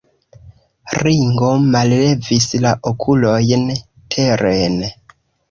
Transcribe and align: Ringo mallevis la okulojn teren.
Ringo 1.07 1.51
mallevis 1.75 2.49
la 2.65 2.73
okulojn 2.93 3.69
teren. 4.17 4.83